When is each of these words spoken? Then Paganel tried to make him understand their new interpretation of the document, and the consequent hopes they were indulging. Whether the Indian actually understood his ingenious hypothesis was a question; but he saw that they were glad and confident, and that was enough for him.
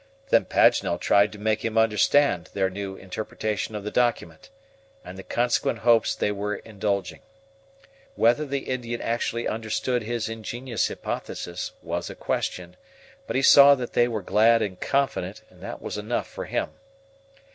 Then 0.29 0.45
Paganel 0.45 0.99
tried 0.99 1.31
to 1.31 1.37
make 1.37 1.63
him 1.63 1.77
understand 1.77 2.49
their 2.55 2.71
new 2.71 2.95
interpretation 2.95 3.75
of 3.75 3.83
the 3.83 3.91
document, 3.91 4.49
and 5.05 5.15
the 5.15 5.21
consequent 5.21 5.77
hopes 5.77 6.15
they 6.15 6.31
were 6.31 6.55
indulging. 6.55 7.19
Whether 8.15 8.47
the 8.47 8.61
Indian 8.67 8.99
actually 8.99 9.47
understood 9.47 10.01
his 10.01 10.27
ingenious 10.27 10.87
hypothesis 10.87 11.73
was 11.83 12.09
a 12.09 12.15
question; 12.15 12.77
but 13.27 13.35
he 13.35 13.43
saw 13.43 13.75
that 13.75 13.93
they 13.93 14.07
were 14.07 14.23
glad 14.23 14.63
and 14.63 14.81
confident, 14.81 15.43
and 15.51 15.61
that 15.61 15.83
was 15.83 15.99
enough 15.99 16.25
for 16.25 16.45
him. 16.45 16.69